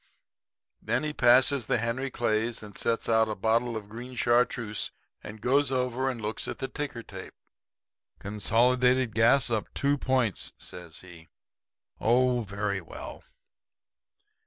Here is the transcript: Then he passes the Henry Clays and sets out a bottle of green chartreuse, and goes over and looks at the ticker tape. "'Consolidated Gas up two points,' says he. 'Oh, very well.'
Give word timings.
Then 0.81 1.03
he 1.03 1.13
passes 1.13 1.67
the 1.67 1.77
Henry 1.77 2.09
Clays 2.09 2.63
and 2.63 2.75
sets 2.75 3.07
out 3.07 3.29
a 3.29 3.35
bottle 3.35 3.77
of 3.77 3.87
green 3.87 4.15
chartreuse, 4.15 4.91
and 5.21 5.39
goes 5.39 5.71
over 5.71 6.09
and 6.09 6.19
looks 6.19 6.47
at 6.47 6.57
the 6.57 6.67
ticker 6.67 7.03
tape. 7.03 7.35
"'Consolidated 8.17 9.13
Gas 9.13 9.51
up 9.51 9.71
two 9.75 9.99
points,' 9.99 10.53
says 10.57 11.01
he. 11.01 11.27
'Oh, 11.99 12.41
very 12.41 12.81
well.' 12.81 13.23